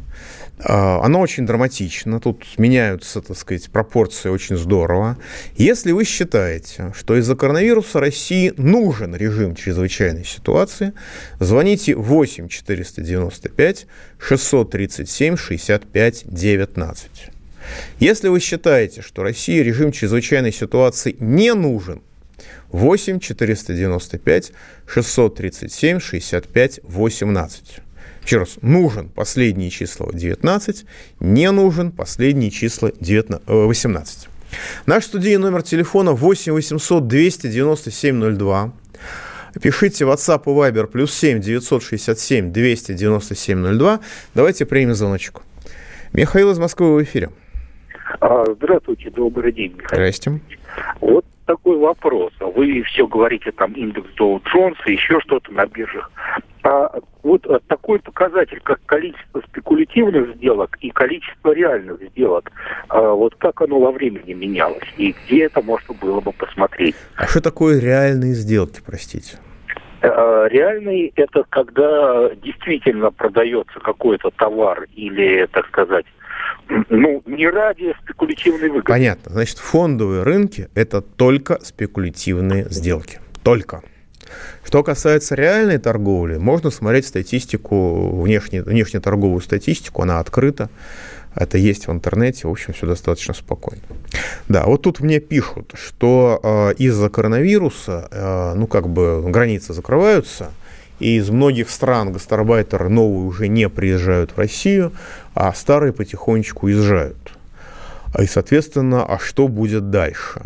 [0.66, 5.18] А, оно очень драматично, тут меняются, так сказать, пропорции очень здорово.
[5.56, 10.94] Если вы считаете, что из-за коронавируса России нужен режим чрезвычайной ситуации,
[11.40, 13.88] звоните 8 495
[14.20, 17.10] 637 65 19.
[18.00, 22.02] Если вы считаете, что России режим чрезвычайной ситуации не нужен,
[22.72, 24.52] 8 495
[24.88, 27.84] 637 65 18.
[28.26, 30.86] Еще раз, нужен последние числа 19,
[31.20, 34.30] не нужен последние числа 19, 18.
[34.86, 38.74] Наш студийный номер телефона 8 800 297 02.
[39.62, 44.00] Пишите WhatsApp и Viber плюс 7 967 297 02.
[44.34, 45.42] Давайте примем звоночек.
[46.14, 47.30] Михаил из Москвы в эфире.
[48.20, 49.90] А, здравствуйте, добрый день, Михаил.
[49.90, 50.40] Здрасте.
[51.02, 52.34] Вот такой вопрос.
[52.40, 56.12] Вы все говорите, там, индекс Доу Джонса, еще что-то на биржах.
[56.64, 56.92] А
[57.24, 62.52] вот э, такой показатель, как количество спекулятивных сделок и количество реальных сделок,
[62.88, 66.96] а вот как оно во времени менялось и где это можно было бы посмотреть?
[67.18, 69.40] А что такое реальные сделки, простите?
[70.02, 76.06] Э, реальный– это когда действительно продается какой-то товар или, так сказать,
[76.90, 78.86] ну, не ради спекулятивной выгоды.
[78.88, 79.32] Понятно.
[79.32, 83.20] Значит, фондовые рынки– это только спекулятивные сделки.
[83.44, 83.82] Только.
[84.64, 90.70] Что касается реальной торговли, можно смотреть статистику, внешне, внешнеторговую статистику, она открыта.
[91.36, 93.82] Это есть в интернете, в общем, все достаточно спокойно.
[94.48, 100.52] Да, вот тут мне пишут, что э, из-за коронавируса, э, ну, как бы границы закрываются,
[101.00, 104.94] и из многих стран гастарбайтеры новые уже не приезжают в Россию,
[105.34, 107.18] а старые потихонечку уезжают.
[108.18, 110.44] И, соответственно, а что будет дальше?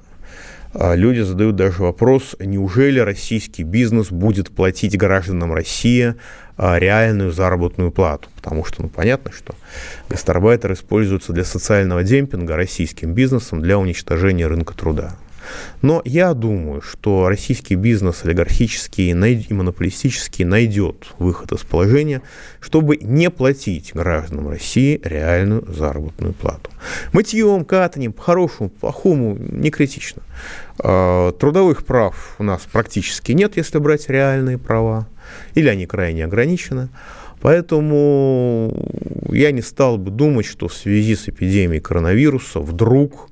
[0.73, 6.15] А, люди задают даже вопрос, неужели российский бизнес будет платить гражданам России
[6.55, 8.29] а, реальную заработную плату?
[8.35, 9.55] Потому что, ну, понятно, что
[10.09, 15.15] гастарбайтер используется для социального демпинга российским бизнесом для уничтожения рынка труда.
[15.81, 22.21] Но я думаю, что российский бизнес олигархический и монополистический найдет выход из положения,
[22.59, 26.71] чтобы не платить гражданам России реальную заработную плату.
[27.13, 30.21] Мытьем, катанием, по-хорошему, плохому, не критично.
[30.79, 35.07] А, трудовых прав у нас практически нет, если брать реальные права,
[35.53, 36.89] или они крайне ограничены.
[37.39, 38.73] Поэтому
[39.31, 43.26] я не стал бы думать, что в связи с эпидемией коронавируса вдруг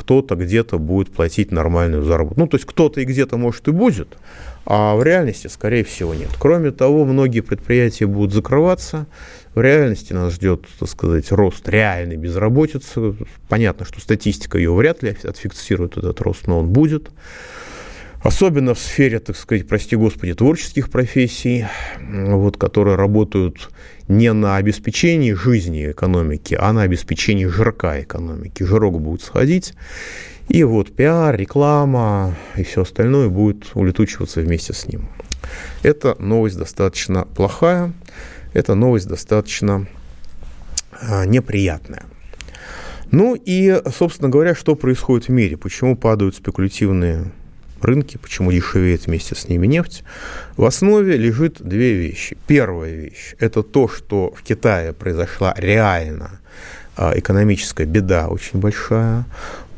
[0.00, 2.46] кто-то где-то будет платить нормальную заработную.
[2.46, 4.16] Ну, то есть кто-то и где-то, может, и будет,
[4.64, 6.30] а в реальности, скорее всего, нет.
[6.38, 9.06] Кроме того, многие предприятия будут закрываться.
[9.54, 13.14] В реальности нас ждет, так сказать, рост реальной безработицы.
[13.48, 17.10] Понятно, что статистика ее вряд ли отфиксирует этот рост, но он будет
[18.22, 21.66] особенно в сфере, так сказать, прости господи, творческих профессий,
[22.00, 23.70] вот, которые работают
[24.08, 28.62] не на обеспечении жизни экономики, а на обеспечении жирка экономики.
[28.62, 29.74] Жирок будет сходить,
[30.48, 35.08] и вот пиар, реклама и все остальное будет улетучиваться вместе с ним.
[35.82, 37.92] Эта новость достаточно плохая,
[38.52, 39.86] эта новость достаточно
[41.00, 42.04] а, неприятная.
[43.10, 45.56] Ну и, собственно говоря, что происходит в мире?
[45.56, 47.32] Почему падают спекулятивные
[47.84, 50.04] рынки, почему дешевеет вместе с ними нефть,
[50.56, 52.36] в основе лежит две вещи.
[52.46, 56.40] Первая вещь– это то, что в Китае произошла реально
[56.96, 59.24] а, экономическая беда очень большая.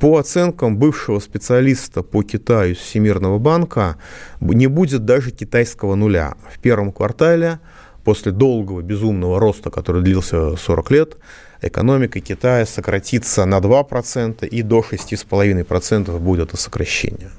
[0.01, 3.97] По оценкам бывшего специалиста по Китаю из Всемирного банка,
[4.41, 6.35] не будет даже китайского нуля.
[6.53, 7.61] В первом квартале,
[8.03, 11.17] после долгого безумного роста, который длился 40 лет,
[11.61, 17.31] экономика Китая сократится на 2% и до 6,5% будет это сокращение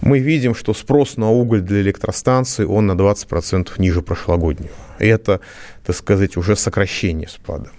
[0.00, 4.74] мы видим, что спрос на уголь для электростанций, он на 20% ниже прошлогоднего.
[4.98, 5.40] И это,
[5.84, 7.70] так сказать, уже сокращение спада.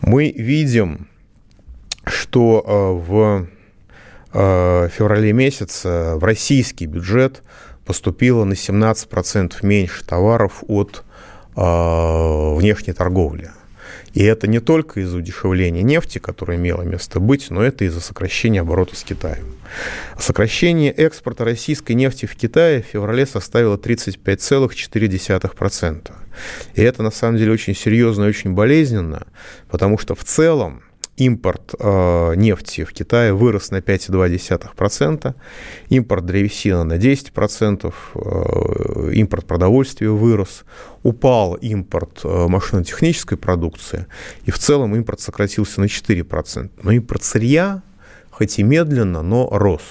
[0.00, 1.08] Мы видим,
[2.04, 3.46] что э, в
[4.32, 7.42] э, феврале месяце в российский бюджет
[7.84, 11.04] поступило на 17% меньше товаров от
[11.56, 13.50] э, внешней торговли.
[14.14, 18.62] И это не только из-за удешевления нефти, которое имело место быть, но это из-за сокращения
[18.62, 19.54] оборота с Китаем.
[20.18, 26.12] Сокращение экспорта российской нефти в Китае в феврале составило 35,4%.
[26.74, 29.26] И это на самом деле очень серьезно и очень болезненно,
[29.68, 30.82] потому что в целом
[31.18, 35.34] импорт э, нефти в Китае вырос на 5,2%,
[35.88, 40.64] импорт древесины на 10%, э, импорт продовольствия вырос,
[41.02, 44.06] упал импорт э, машинотехнической продукции,
[44.44, 46.70] и в целом импорт сократился на 4%.
[46.82, 47.82] Но импорт сырья
[48.30, 49.82] хоть и медленно, но рос.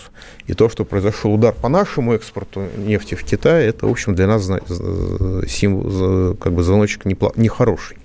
[0.46, 4.26] И то, что произошел удар по нашему экспорту нефти в Китай, это, в общем, для
[4.26, 4.50] нас
[5.50, 7.98] символ, как бы звоночек нехороший.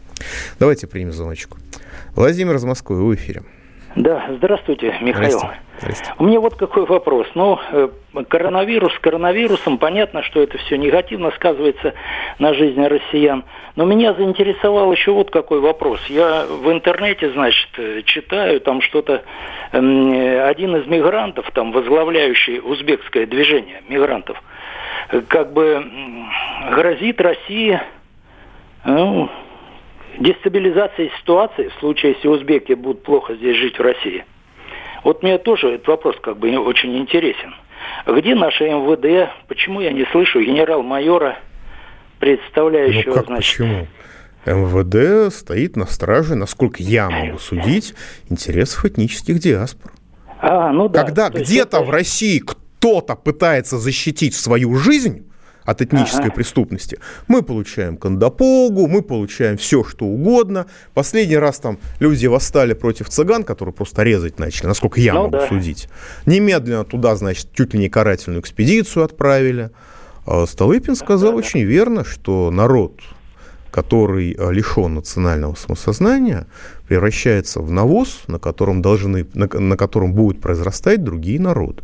[0.59, 1.59] Давайте примем звоночку.
[2.15, 3.43] Владимир из Москвы, в эфире.
[3.97, 5.39] Да, здравствуйте, Михаил.
[5.39, 5.61] Здрасте.
[5.81, 6.15] Здрасте.
[6.19, 7.27] У меня вот какой вопрос.
[7.35, 7.89] Ну, э,
[8.29, 11.95] коронавирус коронавирусом, понятно, что это все негативно сказывается
[12.39, 13.45] на жизни россиян.
[13.77, 16.01] Но меня заинтересовал еще вот какой вопрос.
[16.07, 19.25] Я в интернете, значит, э, читаю там что-то.
[19.73, 20.13] Эм,
[20.47, 24.43] один из мигрантов, там, возглавляющий узбекское движение мигрантов,
[25.11, 25.85] э, как бы
[26.71, 27.81] грозит России
[28.85, 29.31] ну,
[30.19, 34.25] дестабилизации ситуации в случае, если узбеки будут плохо здесь жить в России.
[35.05, 37.55] Вот мне тоже этот вопрос как бы очень интересен.
[38.07, 39.31] Где наше МВД?
[39.49, 41.39] Почему я не слышу генерал-майора,
[42.19, 43.59] представляющего, ну как, значит...
[43.59, 43.87] Почему?
[44.45, 47.95] МВД стоит на страже, насколько я могу судить,
[48.29, 49.93] интересов этнических диаспор.
[50.41, 51.05] А, ну да.
[51.05, 51.87] Когда где-то это...
[51.87, 55.31] в России кто-то пытается защитить свою жизнь,
[55.65, 56.35] от этнической ага.
[56.35, 56.99] преступности.
[57.29, 60.67] Мы получаем кондопогу, мы получаем все, что угодно.
[60.95, 65.33] Последний раз там люди восстали против цыган, которые просто резать начали, насколько я ну, могу
[65.33, 65.49] да.
[65.49, 65.89] судить.
[66.27, 69.71] Немедленно туда, значит, чуть ли не карательную экспедицию отправили.
[70.27, 71.67] А Столыпин сказал да, очень да.
[71.67, 73.01] верно, что народ,
[73.71, 76.47] который а, лишен национального самосознания,
[76.87, 81.83] превращается в навоз, на котором, должны, на, на котором будут произрастать другие народы.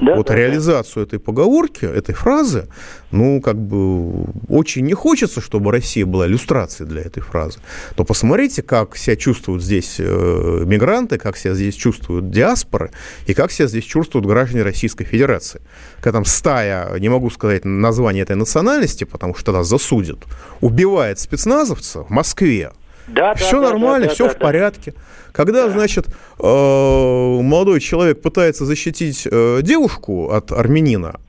[0.00, 1.08] Да, вот да, реализацию да.
[1.08, 2.68] этой поговорки, этой фразы,
[3.10, 7.60] ну, как бы очень не хочется, чтобы Россия была иллюстрацией для этой фразы.
[7.94, 12.90] То посмотрите, как себя чувствуют здесь э, мигранты, как себя здесь чувствуют диаспоры
[13.26, 15.60] и как себя здесь чувствуют граждане Российской Федерации.
[16.00, 20.18] Когда там стая, не могу сказать название этой национальности, потому что тогда засудят,
[20.60, 22.72] убивает спецназовца в Москве,
[23.06, 24.94] да, все да, нормально, да, все да, в порядке.
[25.32, 25.72] Когда, да.
[25.72, 31.20] значит, э, молодой человек пытается защитить э, девушку от армянина,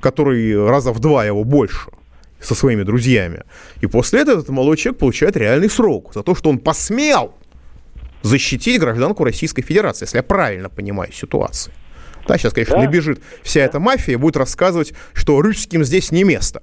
[0.00, 1.90] который раза в два его больше,
[2.40, 3.44] со своими друзьями,
[3.80, 7.34] и после этого этот молодой человек получает реальный срок за то, что он посмел
[8.22, 11.72] защитить гражданку Российской Федерации, если я правильно понимаю ситуацию.
[12.26, 12.82] Да, сейчас, конечно, да.
[12.82, 16.62] набежит вся эта мафия и будет рассказывать, что русским здесь не место.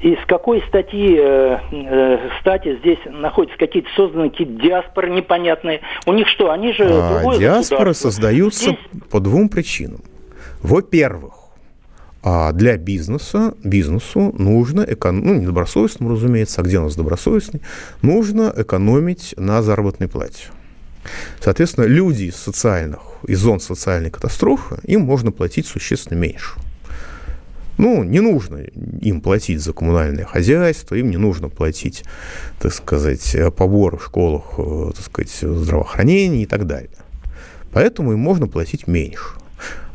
[0.00, 5.80] И с какой статьи, э, э, стати здесь находятся какие-то созданы какие-то диаспоры непонятные?
[6.06, 8.78] У них что, они же а, Диаспоры создаются здесь...
[9.10, 10.00] по двум причинам.
[10.62, 11.34] Во-первых,
[12.22, 15.24] а для бизнеса, бизнесу нужно, эконом...
[15.24, 17.60] ну, не добросовестному, разумеется, а где у нас добросовестный,
[18.00, 20.48] нужно экономить на заработной плате.
[21.40, 26.54] Соответственно, люди из социальных, из зон социальной катастрофы, им можно платить существенно меньше.
[27.78, 32.04] Ну, не нужно им платить за коммунальное хозяйство, им не нужно платить,
[32.60, 36.90] так сказать, поборы в школах, э, так сказать, здравоохранения и так далее.
[37.72, 39.34] Поэтому им можно платить меньше.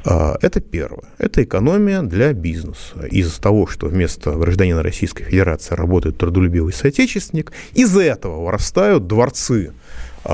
[0.05, 1.05] А, это первое.
[1.17, 3.05] Это экономия для бизнеса.
[3.11, 9.73] Из-за того, что вместо гражданина Российской Федерации работает трудолюбивый соотечественник, из-за этого вырастают дворцы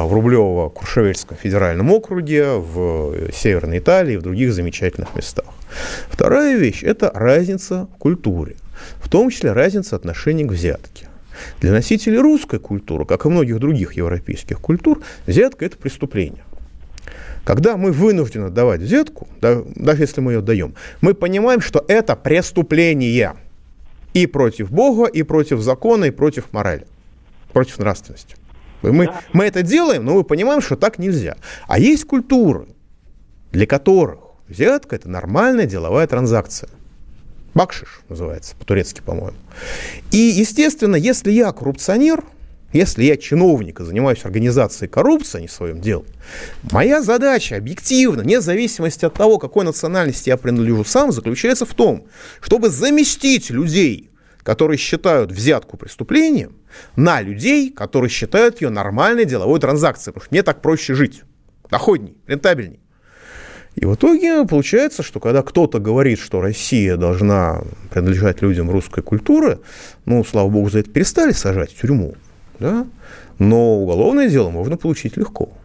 [0.03, 5.45] в Рублево-Куршевельском федеральном округе, в Северной Италии, в других замечательных местах.
[6.09, 8.57] Вторая вещь– это разница в культуре,
[8.97, 11.07] в том числе разница отношений к взятке.
[11.61, 16.43] Для носителей русской культуры, как и многих других европейских культур, взятка– это преступление.
[17.45, 23.35] Когда мы вынуждены давать взятку, даже если мы ее даем, мы понимаем, что это преступление
[24.13, 26.85] и против Бога, и против закона, и против морали,
[27.53, 28.35] против нравственности.
[28.81, 29.21] Мы, да.
[29.33, 31.37] мы это делаем, но мы понимаем, что так нельзя.
[31.67, 32.67] А есть культуры,
[33.51, 36.69] для которых взятка– это нормальная деловая транзакция.
[37.53, 39.37] Бакшиш называется, по-турецки, по-моему.
[40.11, 42.23] И, естественно, если я коррупционер,
[42.73, 46.05] если я чиновник и занимаюсь организацией коррупции, а не своим делом,
[46.69, 52.07] моя задача объективно, вне зависимости от того, какой национальности я принадлежу сам, заключается в том,
[52.41, 54.09] чтобы заместить людей,
[54.45, 56.57] которые считают взятку преступлением,
[56.95, 60.13] на людей, которые считают ее нормальной деловой транзакцией.
[60.13, 61.23] Потому что мне так проще жить.
[61.71, 62.79] Доходней, рентабельней.
[63.73, 69.59] И в итоге получается, что когда кто-то говорит, что Россия должна принадлежать людям русской культуры,
[70.05, 72.13] ну, слава богу, за это перестали сажать в тюрьму,
[72.59, 72.85] да?
[73.39, 75.57] но уголовное дело можно получить легко.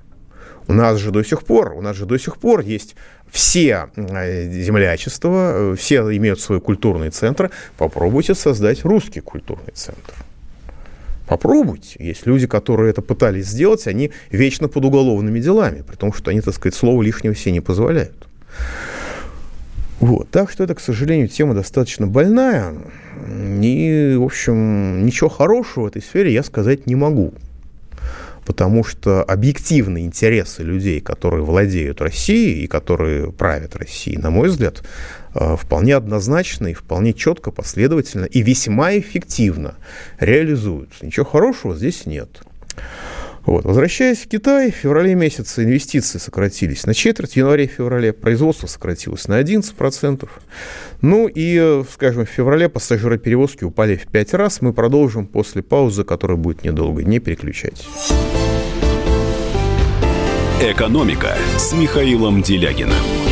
[0.70, 2.94] У нас же до сих пор, у нас же до сих пор есть
[3.28, 7.50] все э, землячества, э, все имеют свой культурный центр.
[7.76, 10.14] Попробуйте создать русский культурный центр.
[11.26, 11.96] Попробуйте.
[11.98, 16.40] Есть люди, которые это пытались сделать, они вечно под уголовными делами, при том, что они,
[16.40, 18.28] так сказать, слова лишнего себе не позволяют.
[19.98, 20.30] Вот.
[20.30, 22.74] Так что это, к сожалению, тема достаточно больная.
[23.60, 27.34] И, в общем, ничего хорошего в этой сфере я сказать не могу.
[28.44, 34.82] Потому что объективные интересы людей, которые владеют Россией и которые правят Россией, на мой взгляд,
[35.34, 39.74] э, вполне однозначно и вполне четко, последовательно и весьма эффективно
[40.18, 41.06] реализуются.
[41.06, 42.42] Ничего хорошего здесь нет.
[43.46, 43.64] Вот.
[43.64, 49.40] Возвращаясь в Китай, в феврале месяце инвестиции сократились на четверть, в январе-феврале производство сократилось на
[49.40, 50.28] 11%.
[51.00, 54.60] Ну и, скажем, в феврале пассажироперевозки упали в 5 раз.
[54.60, 57.02] Мы продолжим после паузы, которая будет недолго.
[57.02, 57.88] Не переключайтесь.
[60.62, 63.29] «Экономика» с Михаилом Делягиным.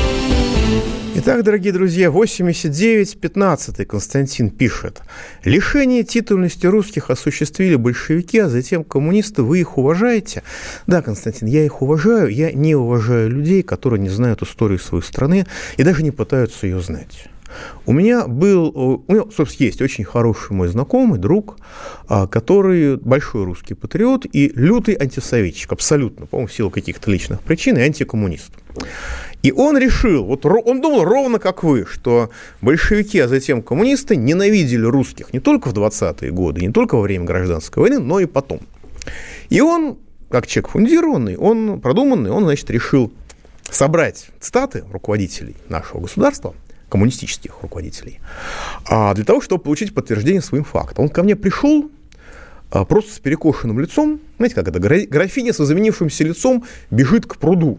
[1.20, 5.02] Итак, дорогие друзья, 89-15 Константин пишет.
[5.42, 9.42] Лишение титульности русских осуществили большевики, а затем коммунисты.
[9.42, 10.44] Вы их уважаете?
[10.86, 12.28] Да, Константин, я их уважаю.
[12.28, 15.44] Я не уважаю людей, которые не знают историю своей страны
[15.76, 17.26] и даже не пытаются ее знать.
[17.84, 21.56] У меня был, у меня, собственно, есть очень хороший мой знакомый, друг,
[22.06, 27.76] а, который большой русский патриот и лютый антисоветчик, абсолютно, по-моему, в силу каких-то личных причин,
[27.76, 28.52] и антикоммунист.
[29.42, 32.30] И он решил, вот он думал ровно как вы, что
[32.60, 37.24] большевики, а затем коммунисты ненавидели русских не только в 20-е годы, не только во время
[37.24, 38.60] гражданской войны, но и потом.
[39.48, 43.12] И он, как человек фундированный, он продуманный, он, значит, решил
[43.70, 46.54] собрать цитаты руководителей нашего государства,
[46.88, 48.18] коммунистических руководителей,
[48.88, 51.04] а для того, чтобы получить подтверждение своим фактам.
[51.04, 51.90] Он ко мне пришел
[52.70, 57.78] а, просто с перекошенным лицом, знаете, как это, графиня с изменившимся лицом бежит к пруду.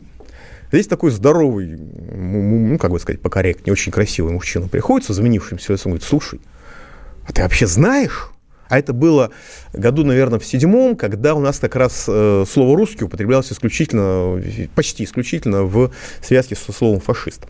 [0.72, 5.92] Здесь такой здоровый, ну, как бы сказать, покорректнее, очень красивый мужчина приходит с изменившимся лицом,
[5.92, 6.40] говорит, слушай,
[7.28, 8.30] а ты вообще знаешь?
[8.70, 9.32] А это было
[9.74, 14.40] году, наверное, в седьмом, когда у нас как раз э, слово «русский» употреблялось исключительно,
[14.76, 15.92] почти исключительно в
[16.22, 17.48] связке со словом «фашист».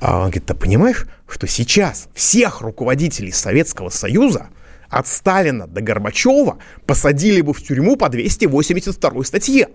[0.00, 4.50] А он говорит, ты понимаешь, что сейчас всех руководителей Советского Союза
[4.88, 9.68] от Сталина до Горбачева посадили бы в тюрьму по 282 статье.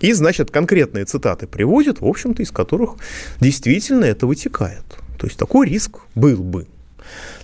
[0.00, 2.94] И, значит, конкретные цитаты приводят, в общем-то, из которых
[3.40, 4.84] действительно это вытекает.
[5.18, 6.66] То есть такой риск был бы.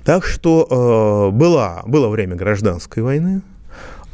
[0.05, 3.43] Так что э, была, было время гражданской войны,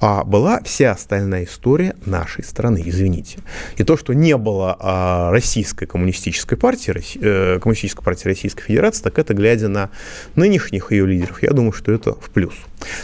[0.03, 3.39] а была вся остальная история нашей страны, извините.
[3.77, 9.21] И то, что не было а, российской коммунистической партии, э, коммунистической партии Российской Федерации, так
[9.21, 9.91] это глядя на
[10.35, 12.55] нынешних ее лидеров, я думаю, что это в плюс.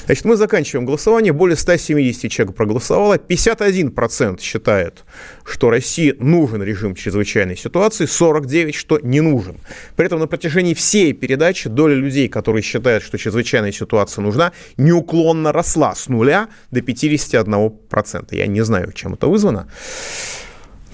[0.07, 1.33] Значит, мы заканчиваем голосование.
[1.33, 3.15] Более 170 человек проголосовало.
[3.15, 5.05] 51% считает,
[5.45, 9.57] что России нужен режим чрезвычайной ситуации, 49% что не нужен.
[9.97, 15.53] При этом на протяжении всей передачи доля людей, которые считают, что чрезвычайная ситуация нужна, неуклонно
[15.53, 18.35] росла с нуля до 51%.
[18.35, 19.69] Я не знаю, чем это вызвано.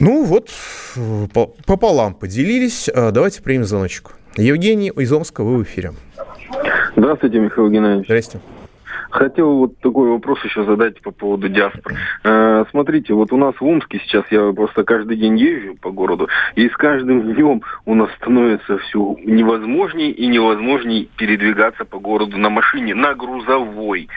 [0.00, 0.50] Ну вот,
[1.66, 2.88] пополам поделились.
[2.88, 4.16] А, давайте примем звоночек.
[4.36, 5.92] Евгений из Омска, вы в эфире.
[6.96, 8.06] Здравствуйте, Михаил Геннадьевич.
[8.06, 8.40] Здрасте.
[9.14, 11.94] Хотел вот такой вопрос еще задать по поводу диаспоры.
[12.24, 16.28] Э, смотрите, вот у нас в Омске сейчас я просто каждый день езжу по городу,
[16.56, 22.50] и с каждым днем у нас становится все невозможней и невозможней передвигаться по городу на
[22.50, 24.08] машине, на грузовой.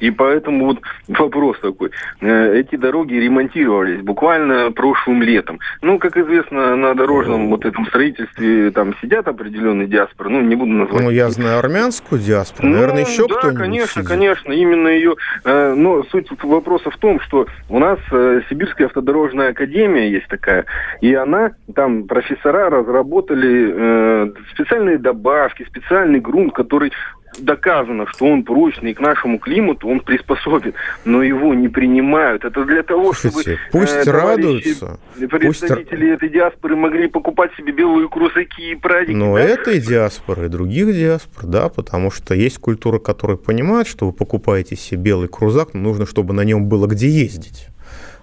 [0.00, 1.90] И поэтому вот вопрос такой.
[2.20, 5.60] Э, эти дороги ремонтировались буквально прошлым летом.
[5.80, 10.72] Ну, как известно, на дорожном вот этом строительстве там сидят определенные диаспоры, ну, не буду
[10.72, 11.04] назвать.
[11.04, 14.08] Ну, я знаю армянскую диаспору, наверное, ну, еще да, кто-нибудь конечно, сидит.
[14.08, 15.16] конечно конечно, именно ее...
[15.44, 20.64] Э, но суть вопроса в том, что у нас э, Сибирская автодорожная академия есть такая,
[21.00, 26.92] и она, там профессора разработали э, специальные добавки, специальный грунт, который
[27.38, 30.74] доказано, что он прочный к нашему климату, он приспособен,
[31.04, 32.44] но его не принимают.
[32.44, 34.98] Это для того, Слушайте, чтобы пусть э, радуются.
[35.18, 36.16] представители пусть...
[36.16, 39.16] этой диаспоры могли покупать себе белые крузаки и прадики.
[39.16, 39.42] Но да?
[39.42, 44.76] этой диаспоры и других диаспор, да, потому что есть культура, которая понимает, что вы покупаете
[44.76, 47.68] себе белый крузак, но нужно, чтобы на нем было где ездить.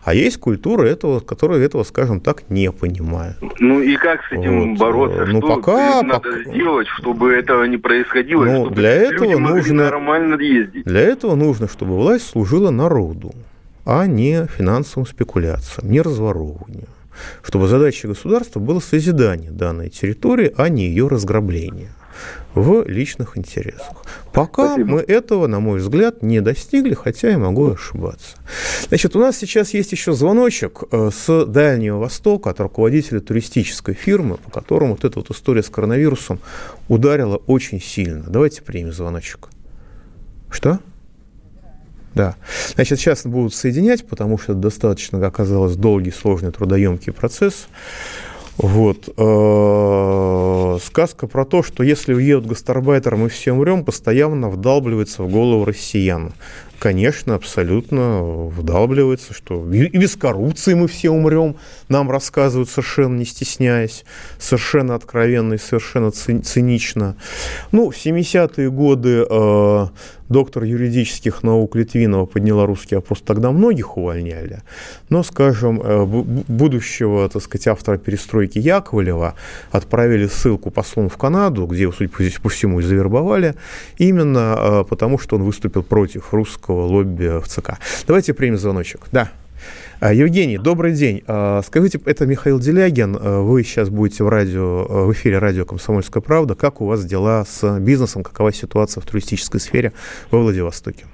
[0.04, 3.36] А есть культура этого, которая этого, скажем так, не понимает.
[3.60, 4.80] Ну и как с этим вот.
[4.80, 5.26] бороться?
[5.26, 6.44] Ну, что пока, надо пока...
[6.44, 8.46] сделать, чтобы этого не происходило?
[8.46, 10.86] Ну, чтобы для этого нужно нормально ездить?
[10.86, 13.34] Для этого нужно, чтобы власть служила народу,
[13.86, 16.88] а не финансовым спекуляциям, не разворовыванию
[17.44, 21.90] чтобы задача государства было созидание данной территории, а не ее разграбление
[22.56, 24.04] в личных интересах.
[24.34, 24.90] Пока Спасибо.
[24.90, 28.38] мы этого, на мой взгляд, не достигли, хотя я могу ошибаться.
[28.88, 34.38] Значит, у нас сейчас есть еще звоночек э, с Дальнего Востока от руководителя туристической фирмы,
[34.38, 36.40] по которому вот эта вот история с коронавирусом
[36.88, 38.24] ударила очень сильно.
[38.28, 39.50] Давайте примем звоночек.
[40.50, 40.80] Что?
[42.16, 42.36] Да.
[42.76, 47.68] Значит, сейчас будут соединять, потому что это достаточно оказалось долгий, сложный, трудоемкий процесс.
[48.62, 49.08] Вот.
[49.16, 55.64] Э, сказка про то, что если уедут гастарбайтеры, мы все умрем, постоянно вдалбливается в голову
[55.64, 56.34] россиян.
[56.80, 61.58] Конечно, абсолютно вдалбливается, что и без коррупции мы все умрем,
[61.90, 64.06] нам рассказывают совершенно не стесняясь,
[64.38, 67.18] совершенно откровенно и совершенно цинично.
[67.74, 69.88] Ну, в 70-е годы э,
[70.30, 74.62] доктор юридических наук Литвинова подняла русский вопрос, тогда многих увольняли,
[75.10, 79.36] но, скажем, э, будущего, так сказать, автора перестройки Яковлева
[79.72, 82.10] отправили ссылку послом в Канаду, где судя
[82.42, 83.56] по всему, и завербовали,
[83.98, 87.80] именно э, потому, что он выступил против русского лобби в ЦК.
[88.08, 89.02] Давайте примем звоночек.
[89.12, 89.30] Да.
[90.02, 91.24] А, Евгений, добрый день.
[91.28, 93.18] А, скажите, это Михаил Делягин.
[93.20, 96.56] А, вы сейчас будете в, радио, в эфире радио «Комсомольская правда».
[96.56, 98.24] Как у вас дела с бизнесом?
[98.24, 99.92] Какова ситуация в туристической сфере
[100.32, 101.06] во Владивостоке?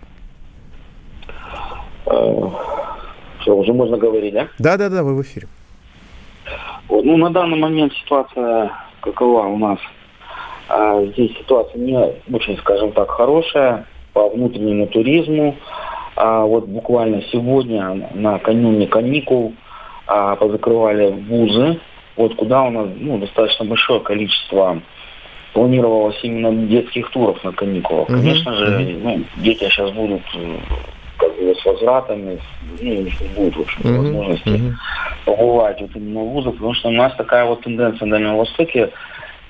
[2.04, 4.50] Что, уже можно говорить, да?
[4.60, 5.48] Да, да, да, вы в эфире.
[6.88, 9.80] Ну, на данный момент ситуация какова у нас?
[11.14, 11.98] Здесь ситуация не
[12.32, 15.58] очень, скажем так, хорошая по внутреннему туризму.
[16.16, 19.54] А вот буквально сегодня накануне каникул
[20.08, 21.80] а, позакрывали вузы,
[22.16, 24.82] вот куда у нас ну, достаточно большое количество
[25.54, 28.10] планировалось именно детских туров на каникулах.
[28.10, 28.20] Mm-hmm.
[28.22, 30.58] Конечно же, ну, дети сейчас будут э,
[31.18, 32.40] как бы с возвратами,
[32.82, 33.98] ну, у них не будет, в общем mm-hmm.
[33.98, 34.74] возможности mm-hmm.
[35.26, 38.92] побывать вот именно в вузах, потому что у нас такая вот тенденция на Дальнем Востоке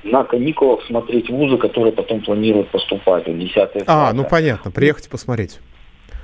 [0.06, 5.60] на каникулах смотреть вузы, которые потом планируют поступать, вот 10 А, ну понятно, приехать посмотреть.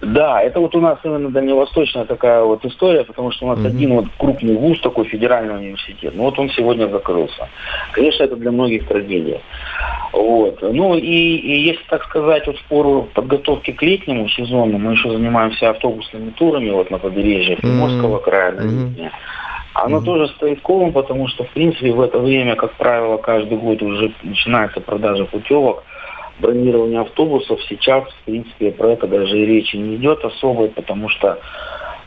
[0.02, 3.68] Да, это вот у нас именно дальневосточная такая вот история, потому что у нас mm-hmm.
[3.68, 7.50] один вот крупный вуз, такой федеральный университет, ну вот он сегодня закрылся.
[7.92, 9.42] Конечно, это для многих трагедия.
[10.12, 10.60] Вот.
[10.62, 15.12] Ну и, и если так сказать, вот в пору подготовки к летнему сезону, мы еще
[15.12, 18.24] занимаемся автобусными турами вот на побережье Приморского mm-hmm.
[18.24, 19.12] края, на mm-hmm.
[19.74, 20.04] Оно mm-hmm.
[20.04, 24.14] тоже стоит колом, потому что, в принципе, в это время, как правило, каждый год уже
[24.24, 25.84] начинается продажа путевок
[26.40, 31.40] бронирования автобусов сейчас, в принципе, про это даже и речи не идет особой, потому что,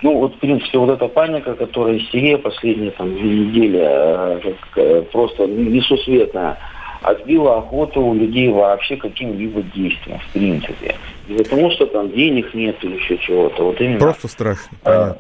[0.03, 5.03] ну, вот, в принципе, вот эта паника, которая истерия последние там две недели, э, э,
[5.13, 6.59] просто несусветная,
[7.01, 10.97] отбила охоту у людей вообще каким-либо действием, в принципе.
[11.29, 13.65] Не потому, что там денег нет или еще чего-то.
[13.65, 15.19] Вот именно, просто страшно, понятно.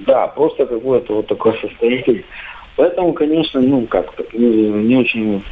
[0.00, 2.24] Да, просто какое-то вот такое состояние.
[2.76, 5.42] Поэтому, конечно, ну, как не, не очень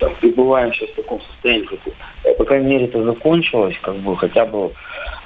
[0.00, 4.44] там, пребываем сейчас в таком состоянии, как, по крайней мере, это закончилось, как бы хотя
[4.44, 4.72] бы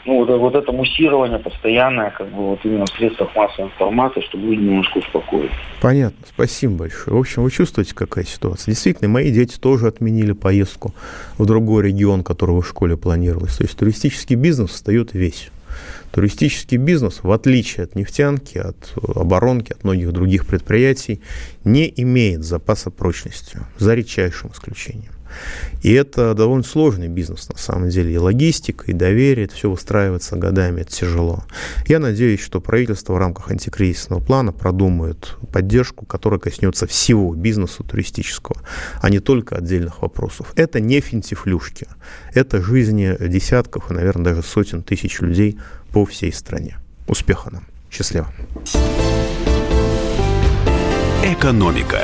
[0.05, 4.45] ну, вот, вот это муссирование постоянное, как бы вот именно в средствах массовой информации, чтобы
[4.47, 5.51] люди немножко успокоились.
[5.83, 7.17] Понятно, спасибо большое.
[7.17, 8.73] В общем, вы чувствуете, какая ситуация?
[8.73, 10.95] Действительно, мои дети тоже отменили поездку
[11.37, 13.57] в другой регион, который в школе планировалось.
[13.57, 15.51] То есть туристический бизнес встает весь.
[16.11, 21.21] Туристический бизнес, в отличие от нефтянки, от оборонки, от многих других предприятий,
[21.65, 25.18] не имеет запаса прочности, за редчайшим исключением.
[25.83, 28.13] И это довольно сложный бизнес, на самом деле.
[28.13, 31.45] И логистика, и доверие, это все выстраивается годами, это тяжело.
[31.87, 38.57] Я надеюсь, что правительство в рамках антикризисного плана продумает поддержку, которая коснется всего бизнеса туристического,
[39.01, 40.53] а не только отдельных вопросов.
[40.57, 41.87] Это не финтифлюшки.
[42.35, 45.59] Это жизни десятков и, наверное, даже сотен тысяч людей
[45.93, 46.79] по всей стране.
[47.07, 47.65] Успеха нам.
[47.91, 48.29] Счастливо.
[51.25, 52.01] Экономика.